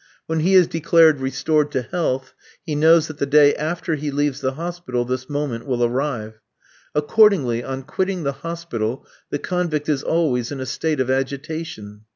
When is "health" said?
1.83-2.33